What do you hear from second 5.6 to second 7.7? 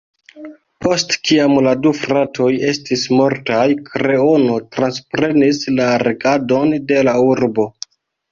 la regadon de la urbo.